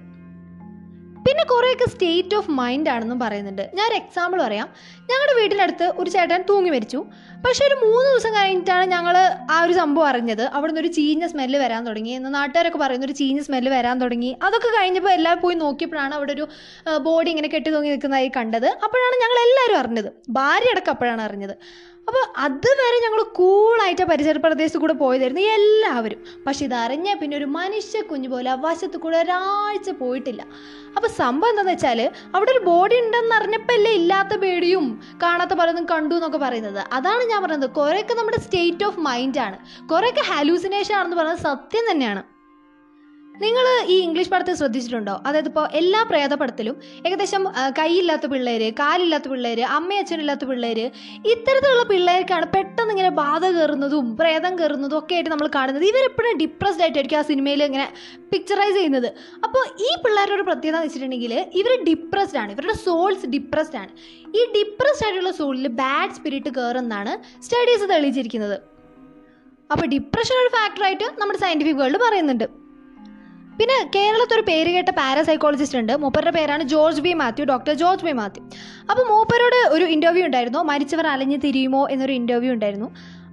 പിന്നെ 1.26 1.44
കുറേയൊക്കെ 1.44 1.86
സ്റ്റേറ്റ് 1.90 2.34
ഓഫ് 2.36 2.50
മൈൻഡ് 2.50 2.90
ആണെന്നും 2.90 3.20
പറയുന്നുണ്ട്. 3.20 3.70
ഞാൻ 3.74 3.88
ഒരു 3.88 3.94
എക്സാമ്പിൾ 3.94 4.42
പറയാം. 4.42 4.68
ഞങ്ങളുടെ 5.10 5.34
വീട്ടിനടുത്ത് 5.40 5.86
ഒരു 5.98 6.10
ചേട്ടൻ 6.10 6.44
തൂങ്ങി 6.48 6.70
മരിച്ചു. 6.70 7.00
പക്ഷെ 7.46 7.62
ഒരു 7.66 7.76
മൂന്ന് 7.86 8.10
ദിവസം 8.10 8.32
കഴിഞ്ഞിട്ടാണ് 8.34 8.86
ഞങ്ങൾ 8.90 9.16
ആ 9.50 9.62
ഒരു 9.62 9.72
സംഭവം 9.72 10.08
അറിഞ്ഞത്. 10.08 10.42
അവിടെ 10.42 10.70
നിന്ന് 10.72 10.80
ഒരു 10.80 10.92
ചീഞ്ഞ 10.98 11.26
സ്മെല്ല് 11.26 11.58
വരാൻ 11.58 11.86
തുടങ്ങി. 11.86 12.10
എന്ന് 12.10 12.34
നാട്ടുകാരൊക്കെ 12.34 12.78
പറയുന്ന 12.78 13.06
ഒരു 13.06 13.12
ചീഞ്ഞ 13.12 13.40
സ്മെല്ല് 13.40 13.72
വരാൻ 13.72 13.98
തുടങ്ങി. 14.00 14.36
അതൊക്കെ 14.42 14.68
കഴിഞ്ഞപ്പോൾ 14.68 15.10
എല്ലാവരും 15.10 15.42
പോയി 15.42 15.54
നോക്കിയപ്പോഴാണ് 15.54 16.14
അവിടെ 16.14 16.32
ഒരു 16.32 16.48
ബോഡി 16.98 17.30
ഇങ്ങനെ 17.30 17.48
കെട്ടി 17.48 17.70
തൂങ്ങി 17.70 17.90
നിൽക്കുന്നതായി 17.90 18.32
കണ്ടത്. 18.36 18.66
അപ്പോഴാണ് 18.66 19.16
ഞങ്ങൾ 19.24 19.40
എല്ലാവരും 19.46 19.78
അറിഞ്ഞത്. 19.78 20.12
ഭാര്യ 20.30 20.72
അടക്കം 20.74 20.90
അപ്പോഴാണ് 20.90 21.22
അറിഞ്ഞത്. 21.22 21.56
അപ്പോൾ 22.08 22.24
അതുവരെ 22.46 22.98
ഞങ്ങൾ 23.04 23.20
കൂളായിട്ട് 23.38 24.04
പരിസര 24.10 24.38
പ്രദേശത്ത് 24.44 24.80
കൂടെ 24.82 24.94
പോയതായിരുന്നു 25.00 25.44
എല്ലാവരും. 25.56 26.20
പക്ഷെ 26.46 26.62
ഇതറിഞ്ഞ 26.68 27.08
പിന്നെ 27.20 27.34
ഒരു 27.40 27.48
മനുഷ്യ 27.56 28.00
കുഞ്ഞു 28.10 28.28
പോലെ 28.34 28.50
അവശത്ത് 28.56 28.74
വശത്ത് 28.76 28.98
കൂടെ 29.04 29.16
ഒരാഴ്ച 29.24 29.90
പോയിട്ടില്ല. 30.00 30.42
അപ്പോൾ 30.96 31.10
സംഭവം 31.20 31.50
എന്താണെന്ന് 31.52 31.72
വെച്ചാൽ 31.72 32.00
അവിടെ 32.34 32.50
ഒരു 32.54 32.62
ബോഡി 32.68 32.96
ഉണ്ടെന്ന് 33.02 33.34
അറിഞ്ഞപ്പോൾ 33.38 33.74
അല്ലേ 33.78 33.92
ഇല്ലാത്ത 34.00 34.34
പേടിയും 34.44 34.86
കാണാത്ത 35.24 35.54
പലതും 35.60 35.84
കണ്ടു 35.92 36.14
എന്നൊക്കെ 36.18 36.40
പറയുന്നത്. 36.46 36.80
അതാണ് 36.98 37.24
ഞാൻ 37.32 37.40
പറയുന്നത് 37.46 37.74
കുറേയൊക്കെ 37.80 38.16
നമ്മുടെ 38.20 38.40
സ്റ്റേറ്റ് 38.46 38.86
ഓഫ് 38.88 39.02
മൈൻഡാണ് 39.08 39.58
കുറേയൊക്കെ 39.92 40.24
ഹാലൂസിനേഷൻ 40.32 40.96
ആണെന്ന് 41.00 41.20
പറയുന്നത് 41.20 41.44
സത്യം 41.50 41.86
തന്നെയാണ്. 41.90 42.22
നിങ്ങൾ 43.44 43.66
ഈ 43.94 43.96
ഇംഗ്ലീഷ് 44.04 44.30
പടത്തിൽ 44.32 44.54
ശ്രദ്ധിച്ചിട്ടുണ്ടോ? 44.60 45.14
അതായത് 45.28 45.48
ഇപ്പോൾ 45.50 45.66
എല്ലാ 45.80 46.00
പ്രേതപടത്തിലും 46.10 46.76
ഏകദേശം 47.06 47.42
കൈയില്ലാത്ത 47.78 48.26
പിള്ളേർ 48.32 48.62
കാലില്ലാത്ത 48.80 49.28
പിള്ളേർ 49.32 49.60
അമ്മയച്ഛനില്ലാത്ത 49.78 50.44
പിള്ളേർ 50.50 50.78
ഇത്തരത്തിലുള്ള 51.32 51.84
പിള്ളേർക്കാണ് 51.92 52.46
പെട്ടെന്ന് 52.56 52.92
ഇങ്ങനെ 52.94 53.10
ബാധ 53.20 53.44
കയറുന്നതും 53.56 54.06
പ്രേതം 54.20 54.52
കയറുന്നതും 54.60 54.98
ഒക്കെ 55.00 55.14
ആയിട്ട് 55.16 55.30
നമ്മൾ 55.34 55.48
കാണുന്നത്. 55.56 55.86
ഇവരെപ്പോഴും 55.90 56.38
ഡിപ്രസ്ഡ് 56.42 56.84
ആയിട്ടായിരിക്കും 56.86 57.20
ആ 57.22 57.24
സിനിമയിൽ 57.30 57.62
ഇങ്ങനെ 57.68 57.86
പിക്ചറൈസ് 58.32 58.76
ചെയ്യുന്നത്. 58.80 59.08
അപ്പോൾ 59.46 59.64
ഈ 59.88 59.90
പിള്ളേരുടെ 60.04 60.36
ഒരു 60.38 60.46
പ്രത്യേകത 60.50 60.76
എന്ന് 60.76 60.88
വെച്ചിട്ടുണ്ടെങ്കിൽ 60.88 61.34
ഇവർ 61.62 61.72
ഡിപ്രസ്ഡ് 61.90 62.40
ആണ്. 62.44 62.50
ഇവരുടെ 62.56 62.76
സോൾസ് 62.86 63.26
ഡിപ്രസ്ഡ് 63.36 63.80
ആണ്. 63.82 63.92
ഈ 64.38 64.42
ഡിപ്രസ്ഡ് 64.58 65.06
ആയിട്ടുള്ള 65.06 65.32
സോളിൽ 65.40 65.66
ബാഡ് 65.82 66.14
സ്പിരിറ്റ് 66.18 66.52
കയറുമെന്നാണ് 66.58 67.14
സ്റ്റഡീസ് 67.46 67.88
തെളിയിച്ചിരിക്കുന്നത്. 67.94 68.56
അപ്പോൾ 69.72 69.86
ഡിപ്രഷൻ 69.96 70.36
ഒരു 70.42 70.50
ഫാക്ടറായിട്ട് 70.58 71.06
നമ്മുടെ 71.20 71.38
സയന്റിഫിക് 71.44 71.80
വേൾഡ് 71.82 72.00
പറയുന്നുണ്ട്. 72.06 72.65
പിന്നെ 73.58 73.90
കേരളത്തിൽ 73.94 74.34
ഒരു 74.34 74.44
പേര് 74.48 74.70
കേട്ട 74.70 74.90
പാരാസൈക്കോളജിസ്റ്റ് 74.90 75.78
ഉണ്ട്. 75.78 75.92
മൂപ്പരുടെ 75.92 76.30
പേരാണ് 76.30 76.62
George 76.62 77.00
B 77.00 77.12
Mathew 77.12 77.44
doctor 77.44 77.74
George 77.74 78.04
B 78.04 78.12
Mathew. 78.12 78.42
അപ്പോൾ 78.90 79.04
മൂപ്പരോട് 79.08 79.60
ഒരു 79.74 79.84
ഇന്റർവ്യൂ 79.84 80.24
ഉണ്ടായിരുന്നു. 80.26 80.58
മരിച്ചവർ 80.58 81.06
അലഞ്ഞു 81.06 81.36
തിരിയുമോ 81.36 81.88
എന്നൊരു 81.90 82.12
ഇന്റർവ്യൂ 82.12 82.52
ഉണ്ടായിരുന്നു. 82.52 82.88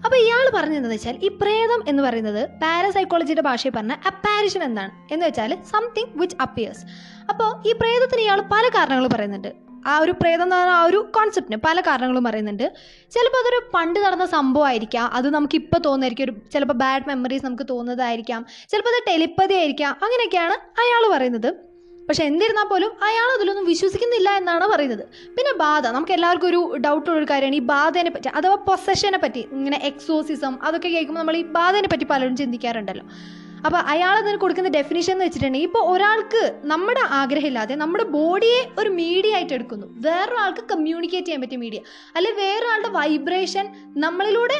അപ്പോൾ 0.05 0.15
ഇയാൾ 0.15 0.45
പറഞ്ഞതെന്ന് 0.55 0.93
വെച്ചാൽ 0.93 1.17
ഈ 1.23 1.27
പ്രേതം 1.41 1.83
എന്ന് 1.87 2.03
പറയുന്നത് 2.03 2.49
പാരാസൈക്കോളജിയുടെ 2.49 3.41
ഭാഷയിൽ 3.41 3.73
പറഞ്ഞ 3.75 3.91
അപ്പാരിഷൻ 3.91 4.63
എന്നാണ്. 4.63 4.91
എന്ന് 5.11 5.25
വെച്ചാൽ 5.25 5.57
സംതിങ് 5.71 6.13
വിച്ച് 6.15 6.35
അപ്പിയേഴ്സ് 6.41 6.85
അപ്പോൾ 7.29 7.67
ഈ 7.67 7.73
പ്രേതത്തിന് 7.81 8.21
ഇയാൾ 8.21 8.41
പല 8.41 8.69
കാരണങ്ങൾ 8.69 9.07
പറയുന്നുണ്ട്. 9.07 9.72
ആ 9.87 9.99
ഒരു 9.99 10.11
പ്രേതം 10.11 10.43
എന്ന് 10.43 10.55
പറഞ്ഞ 10.55 10.69
ആ 10.69 10.83
ഒരു 10.83 11.11
കോൺസെപ്റ്റിന് 11.15 11.61
പല 11.65 11.81
കാരണങ്ങളും 11.81 12.23
പറയുന്നുണ്ട്. 12.23 12.73
ചിലപ്പോൾ 13.11 13.37
അതൊരു 13.37 13.71
പണ്ട് 13.73 13.99
നടന്ന 13.99 14.25
സംഭവം 14.25 14.67
ആയിരിക്കാം 14.67 15.09
അത് 15.13 15.29
നമുക്ക് 15.29 15.55
ഇപ്പോൾ 15.55 15.77
തോന്നായിരിക്കും 15.77 16.23
ഒരു 16.23 16.33
ചിലപ്പോൾ 16.53 16.73
ബാഡ് 16.73 17.03
മെമ്മറീസ് 17.07 17.45
നമുക്ക് 17.45 17.63
തോന്നുന്നതായിരിക്കാം. 17.69 18.45
ചിലപ്പോൾ 18.69 18.89
അത് 18.89 19.03
ടെലിപ്പതി 19.07 19.53
ആയിരിക്കാം. 19.53 19.91
അങ്ങനെയൊക്കെയാണ് 20.03 20.53
അയാൾ 20.53 21.17
പറയുന്നത്. 21.17 21.73
പക്ഷെ 22.09 22.23
എന്നിരുന്നാൽ 22.23 22.63
പോലും 22.63 22.91
അയാൾ 23.03 23.37
അതിലൊന്നും 23.37 23.65
വിശ്വസിക്കുന്നില്ല 23.65 24.29
എന്നാണ് 24.29 24.67
പറയുന്നത്. 24.67 25.07
പിന്നെ 25.07 25.53
ബാധ. 25.53 25.87
നമുക്ക് 25.87 26.11
എല്ലാവർക്കും 26.11 26.47
ഒരു 26.47 26.77
ഡൗട്ട് 26.77 27.09
ഉള്ള 27.09 27.19
ഒരു 27.19 27.27
കാര്യമാണ് 27.29 27.55
ഈ 27.55 27.59
ബാധേനെ 27.59 28.09
പറ്റി 28.09 28.27
അഥവാ 28.27 28.55
പൊസഷനെ 28.55 29.17
പറ്റി. 29.17 29.45
ഇങ്ങനെ 29.51 29.79
എക്സോസിസം 29.83 30.63
അതൊക്കെ 30.63 30.87
കേൾക്കുമ്പോൾ 30.87 31.19
നമ്മൾ 31.21 31.37
ഈ 31.37 31.43
ബാധേനെ 31.43 31.87
പറ്റി 31.87 32.03
പലരും 32.03 32.37
ചിന്തിക്കാറുണ്ടല്ലോ. 32.37 33.05
അപ്പോൾ 33.67 33.79
അയാൾ 33.91 34.15
അതിന് 34.21 34.37
കൊടുക്കുന്ന 34.41 34.69
ഡെഫിനിഷൻ 34.69 35.13
എന്ന് 35.13 35.25
വെച്ചിട്ടുണ്ടെങ്കിൽ 35.25 35.67
ഇപ്പോൾ 35.67 35.83
ഒരാൾക്ക് 35.91 36.41
നമ്മുടെ 36.71 37.03
ആഗ്രഹമില്ലാതെ 37.19 37.75
നമ്മുടെ 37.83 38.05
ബോഡിയെ 38.15 38.61
ഒരു 38.81 38.89
മീഡിയ 38.99 39.35
ആയിട്ട് 39.37 39.53
എടുക്കുന്നു. 39.57 39.87
വേറൊരാൾക്ക് 40.07 40.63
കമ്മ്യൂണിക്കേറ്റ് 40.71 41.27
ചെയ്യാൻ 41.27 41.41
പറ്റിയ 41.43 41.59
മീഡിയ 41.65 41.79
അല്ലെങ്കിൽ 42.15 42.39
വേറൊരാളുടെ 42.43 42.91
വൈബ്രേഷൻ 42.99 43.67
നമ്മളിലൂടെ 44.05 44.57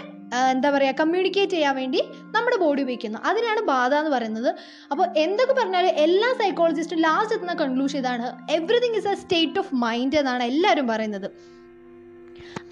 എന്താ 0.51 0.69
പറയുക 0.75 0.95
കമ്മ്യൂണിക്കേറ്റ് 0.99 1.53
ചെയ്യാൻ 1.53 1.75
വേണ്ടി 1.75 1.99
നമ്മുടെ 2.35 2.57
ബോഡി 2.63 2.81
ഉപയോഗിക്കുന്നു. 2.85 3.19
അതിനാണ് 3.29 3.61
ബാധ 3.71 3.93
എന്ന് 4.01 4.11
പറയുന്നത്. 4.15 4.49
അപ്പോൾ 4.91 5.05
എന്തൊക്കെ 5.23 5.53
പറഞ്ഞാലും 5.53 5.99
എല്ലാ 6.05 6.29
സൈക്കോളജിസ്റ്റും 6.41 7.01
ലാസ്റ്റ് 7.07 7.35
എത്തുന്ന 7.35 7.55
കൺക്ലൂഷൻ 7.63 7.99
ഇതാണ്. 8.03 8.27
Everything 8.57 8.97
is 9.01 9.07
a 9.07 9.17
state 9.23 9.59
of 9.63 9.75
mind 9.85 10.17
എന്നാണ് 10.21 10.43
എല്ലാവരും 10.43 10.87
പറയുന്നത്. 10.93 11.27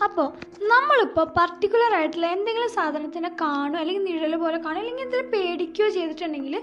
അപ്പോൾ 0.05 0.27
നമ്മളിപ്പോൾ 0.63 1.25
പർട്ടിക്കുലർ 1.37 1.93
ആയിട്ടുള്ള 1.95 2.25
എന്തെങ്കിലും 2.25 2.69
സാധനത്തിനെ 2.69 3.31
കാണുക 3.41 3.79
അല്ലെങ്കിൽ 3.79 4.03
നിഴൽ 4.03 4.35
പോലെ 4.35 4.57
കാണുക 4.57 4.79
അല്ലെങ്കിൽ 4.79 5.03
എന്തെങ്കിലും 5.03 5.31
പേടിക്കുകയോ 5.31 5.89
ചെയ്തിട്ടുണ്ടെങ്കിൽ 5.89 6.61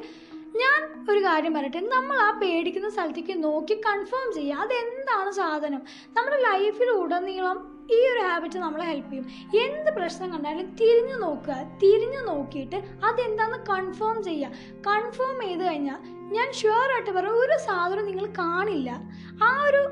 ഞാൻ 0.56 0.78
ഒരു 1.10 1.24
കാര്യം 1.24 1.54
പറയട്ടെ. 1.54 1.80
നമ്മൾ 1.80 2.16
ആ 2.16 2.30
പേടിക്കുന്ന 2.42 2.88
സ്ഥലത്തേക്ക് 2.88 3.44
നോക്കി 3.44 3.74
കൺഫേം 3.86 4.32
ചെയ്യുക. 4.34 4.56
അതെന്താണ് 4.56 5.30
സാധനം? 5.30 5.82
നമ്മുടെ 6.16 6.38
ലൈഫിൽ 6.42 6.90
ഉടനീളം 6.90 7.58
ഈ 7.90 7.98
ഒരു 8.12 8.18
ഹാബിറ്റ് 8.18 8.58
നമ്മളെ 8.58 8.84
ഹെൽപ്പ് 8.84 9.10
ചെയ്യും. 9.10 9.26
എന്ത് 9.64 9.90
പ്രശ്നം 9.90 10.32
കണ്ടാലും 10.32 10.66
തിരിഞ്ഞു 10.74 11.16
നോക്കുക. 11.16 11.54
തിരിഞ്ഞു 11.82 12.20
നോക്കിയിട്ട് 12.20 12.76
അതെന്താണെന്ന് 13.04 13.66
കൺഫേം 13.68 14.22
ചെയ്യുക. 14.22 14.50
കൺഫേം 14.86 15.40
ചെയ്ത് 15.42 15.64
കഴിഞ്ഞാൽ 15.64 16.00
ഞാൻ 16.36 16.52
ഷുവർ 16.52 16.90
ആയിട്ട് 16.92 17.10
പറയും 17.10 17.40
ഒരു 17.40 17.58
സാധനം 17.66 18.06
നിങ്ങൾ 18.06 18.26
കാണില്ല. 18.26 18.90
ആ 19.42 19.64
ഒരു 19.68 19.82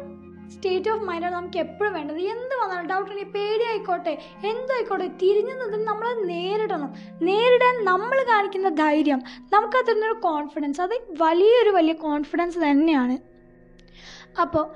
സ്റ്റേറ്റ് 0.51 0.89
ഓഫ് 0.91 1.03
മൈൻഡാണ് 1.03 1.35
നമുക്ക് 1.35 1.59
എപ്പോഴും 1.59 1.95
വേണ്ടത്. 1.95 2.17
എന്ത് 2.17 2.55
വന്നാലും 2.63 2.87
ഡൗട്ട് 2.87 3.11
ഉണ്ടെങ്കിൽ 3.11 3.33
പേടിയായിക്കോട്ടെ. 3.33 4.19
എന്തായിക്കോട്ടെ 4.47 5.07
തിരിഞ്ഞു 5.07 5.55
നിന്ന് 5.55 5.89
നമ്മൾ 5.89 6.15
നേരിടണം. 6.15 6.95
നേരിടാൻ 7.23 7.85
നമ്മൾ 7.85 8.23
കാണിക്കുന്ന 8.23 8.69
ധൈര്യം. 8.69 9.23
നമുക്ക് 9.53 9.89
തരുന്നൊരു 9.89 10.13
കോൺഫിഡൻസ് 10.13 10.81
അത് 10.81 11.01
വലിയൊരു 11.19 11.71
വലിയ 11.71 11.93
കോൺഫിഡൻസ് 11.93 12.59
തന്നെയാണ്. 12.59 13.19
അപ്പോൾ 14.41 14.71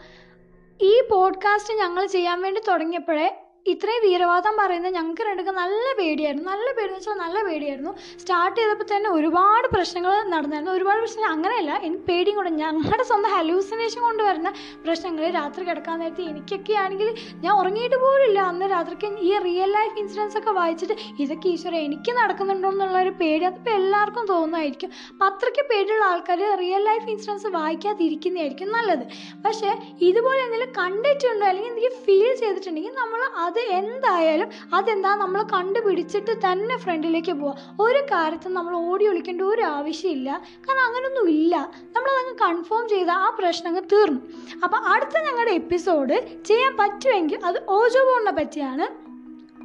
ഈ 0.82 1.02
പോഡ്കാസ്റ്റ് 1.10 1.74
ഞങ്ങൾ 1.74 2.06
ചെയ്യാൻ 2.06 2.42
വേണ്ടി 2.42 2.60
തുടങ്ങിയപ്പോഴേ 2.68 3.39
ഇത്രയും 3.66 4.02
വീരവാദം 4.04 4.54
പറയുന്നത് 4.60 4.94
ഞങ്ങൾക്ക് 4.94 5.22
രണ്ടൊക്കെ 5.28 5.52
നല്ല 5.60 5.86
പേടിയായിരുന്നു. 5.98 6.44
നല്ല 6.50 6.66
പേടി 6.76 6.88
എന്ന് 6.88 6.98
വെച്ചാൽ 6.98 7.18
നല്ല 7.24 7.42
പേടിയായിരുന്നു. 7.48 7.92
സ്റ്റാർട്ട് 8.22 8.56
ചെയ്തപ്പോൾ 8.60 8.86
തന്നെ 8.92 9.10
ഒരുപാട് 9.10 9.66
പ്രശ്നങ്ങൾ 9.74 10.12
നടന്നായിരുന്നു. 10.34 10.72
ഒരുപാട് 10.72 11.00
പ്രശ്നങ്ങൾ 11.00 11.30
അങ്ങനെയല്ല 11.36 11.72
എനിക്ക് 11.86 12.04
പേടിയും 12.04 12.36
കൂടെ. 12.36 12.50
ഞങ്ങളുടെ 12.62 13.04
സ്വന്തം 13.10 13.30
ഹലൂസിനേഷൻ 13.36 14.00
കൊണ്ട് 14.06 14.22
വരുന്ന 14.22 14.52
പ്രശ്നങ്ങൾ 14.86 15.24
രാത്രി 15.38 15.64
കിടക്കാൻ 15.68 15.98
നേരത്തെ 16.00 16.22
എനിക്കൊക്കെ 16.22 16.74
ആണെങ്കിൽ 16.84 17.10
ഞാൻ 17.44 17.52
ഉറങ്ങിയിട്ട് 17.60 17.96
പോലില്ല 17.96 18.38
അന്ന് 18.52 18.68
രാത്രിക്ക് 18.74 19.10
ഈ 19.28 19.32
റിയൽ 19.48 19.72
ലൈഫ് 19.78 19.98
ഇൻസിഡൻസ് 20.02 20.38
ഒക്കെ 20.38 20.54
വായിച്ചിട്ട് 20.60 20.96
ഇതൊക്കെ 21.24 21.48
ഈശ്വര 21.48 21.74
എനിക്ക് 21.88 22.12
നടക്കുന്നുണ്ടോ 22.20 22.70
എന്നുള്ള 22.70 22.98
ഒരു 22.98 23.10
പേടി 23.20 23.44
അതിപ്പോൾ 23.44 23.70
എല്ലാവർക്കും 23.70 24.26
തോന്നുമായിരിക്കും 24.26 24.90
അപ്പം 25.12 25.26
അത്രയ്ക്ക് 25.26 25.64
പേടിയുള്ള 25.72 26.04
ആൾക്കാർ 26.04 26.42
റിയൽ 26.64 26.84
ലൈഫ് 26.90 27.06
ഇൻസിഡൻസ് 27.14 27.46
വായിക്കാതിരിക്കുന്നതായിരിക്കും 27.58 28.72
നല്ലത്. 28.78 29.04
പക്ഷേ 29.46 29.70
ഇതുപോലെ 30.08 30.40
എന്തെങ്കിലും 30.46 30.72
കണ്ടിട്ടുണ്ടോ? 30.80 31.46
അല്ലെങ്കിൽ 31.50 31.70
എന്തെങ്കിലും 31.70 31.98
ഫീൽ 32.06 32.34
ചെയ്തിട്ടുണ്ടെങ്കിൽ 32.42 32.94
നമ്മൾ 33.02 33.20
അത് 33.50 33.60
എന്തായാലും 33.80 34.48
അതെന്താ 34.74 35.12
നമ്മൾ 35.14 35.40
കണ്ടുപിടിച്ചിട്ട് 35.52 36.32
തന്നെ 36.46 36.76
ഫ്രണ്ടിലേക്ക് 36.76 37.32
പോവുക 37.32 37.82
ഒരു 37.82 38.02
കാര്യത്തും 38.12 38.54
നമ്മൾ 38.54 38.74
ഓടി 38.90 39.06
ഒളിക്കേണ്ട 39.06 39.42
ഒരു 39.42 39.62
ആവശ്യമില്ല. 39.62 40.30
കാരണം 40.66 40.84
അങ്ങനൊന്നും 40.86 41.28
ഇല്ല. 41.30 41.54
നമ്മളതങ്ങ് 41.96 42.34
കൺഫേം 42.44 42.88
ചെയ്ത 42.88 43.10
ആ 43.10 43.30
പ്രശ്നങ്ങൾ 43.38 43.82
തീർന്നു. 43.92 44.20
അപ്പോൾ 44.64 44.80
അടുത്ത 44.92 45.16
ഞങ്ങളുടെ 45.28 45.52
എപ്പിസോഡ് 45.52 46.16
ചെയ്യാൻ 46.44 46.76
പറ്റുമെങ്കിൽ 46.76 47.40
അത് 47.44 47.58
ഓജോ 47.68 48.02
ബോണിനെ 48.08 48.32
പറ്റിയാണ് 48.40 48.86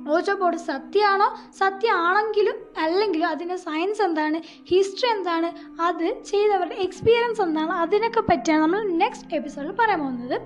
ഓജോ 0.08 0.34
ബോർഡ് 0.36 0.58
സത്യമാണോ? 0.58 1.36
സത്യമാണെങ്കിലും 1.58 2.56
അല്ലെങ്കിലും 2.78 3.28
അതിന്റെ 3.28 3.56
സയൻസ് 3.56 4.02
എന്താണ്? 4.02 4.42
ഹിസ്റ്ററി 4.70 5.18
എന്താണ്? 5.18 5.82
അത് 5.82 6.24
ചെയ്തവരുടെ 6.24 6.76
എക്സ്പീരിയൻസ് 6.76 7.42
എന്താണ്? 7.42 7.72
അതിനൊക്കെ 7.72 8.20
പറ്റിയാണ് 8.20 8.62
നമ്മൾ 8.62 8.84
നെക്സ്റ്റ് 8.84 9.36
എപ്പിസോഡിൽ 9.36 9.72
പറയാൻ 9.72 10.00
പോകുന്നത്. 10.00 10.42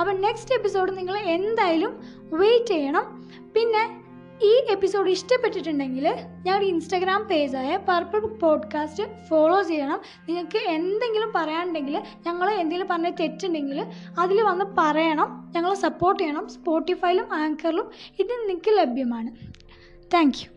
അപ്പോൾ 0.00 0.12
നെക്സ്റ്റ് 0.12 0.54
എപ്പിസോഡ് 0.54 0.98
നിങ്ങൾ 0.98 1.18
എന്തായാലും 1.18 2.02
വെയിറ്റ് 2.22 2.66
ചെയ്യണം. 2.66 3.30
പിന്നെ 3.54 4.03
ഈ 4.44 4.64
എപ്പിസോഡ് 4.70 5.10
ഇഷ്ടപ്പെട്ടിട്ടുണ്ടെങ്കിൽ 5.10 6.08
ഞങ്ങളുടെ 6.46 6.66
ഇൻസ്റ്റാഗ്രാം 6.66 7.24
പേജായ 7.24 7.76
പർപ്പിൾ 7.76 8.18
പോഡ്കാസ്റ്റ് 8.18 9.02
ഫോളോ 9.30 9.62
ചെയ്യണം. 9.62 10.00
നിങ്ങൾക്ക് 10.28 10.58
എന്തെങ്കിലും 10.58 11.32
പറയാനുണ്ടെങ്കിൽ 11.34 12.02
ഞങ്ങൾ 12.26 12.50
എന്തെങ്കിലും 12.50 12.88
പറഞ്ഞ 12.88 13.10
തെറ്റുണ്ടെങ്കിൽ 13.10 13.86
അതിൽ 14.18 14.42
വന്ന് 14.42 14.64
പറയണം. 14.78 15.52
ഞങ്ങളെ 15.56 15.74
സപ്പോർട്ട് 15.74 16.22
ചെയ്യണം. 16.22 16.48
സ്പോട്ടിഫൈയിലും 16.48 17.32
ആങ്കറിലും 17.32 17.90
ഇത് 18.18 18.28
നിങ്ങൾക്ക് 18.30 18.78
ലഭ്യമാണ്. 18.78 19.30
താങ്ക് 20.14 20.53